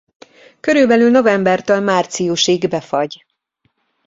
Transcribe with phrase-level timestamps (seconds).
[0.59, 3.25] Körülbelül novembertől márciusig befagy.